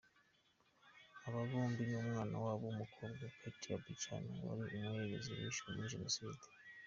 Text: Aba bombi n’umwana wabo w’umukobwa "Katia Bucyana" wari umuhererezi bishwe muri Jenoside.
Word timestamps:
Aba 1.27 1.41
bombi 1.49 1.83
n’umwana 1.89 2.35
wabo 2.43 2.63
w’umukobwa 2.67 3.23
"Katia 3.39 3.75
Bucyana" 3.83 4.31
wari 4.47 4.61
umuhererezi 4.65 5.29
bishwe 5.39 5.67
muri 5.73 5.91
Jenoside. 5.95 6.43